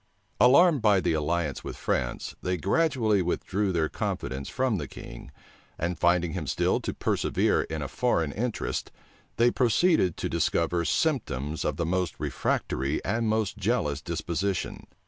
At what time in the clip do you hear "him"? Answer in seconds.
6.33-6.47